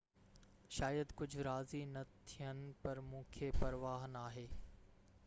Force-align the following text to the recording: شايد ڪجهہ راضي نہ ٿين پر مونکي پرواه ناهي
شايد 0.77 1.11
ڪجهہ 1.19 1.41
راضي 1.49 1.81
نہ 1.91 2.03
ٿين 2.31 2.63
پر 2.87 2.99
مونکي 3.11 3.51
پرواه 3.59 4.11
ناهي 4.17 4.47